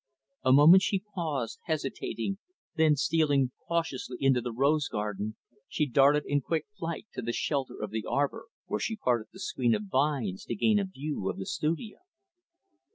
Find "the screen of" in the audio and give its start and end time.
9.31-9.83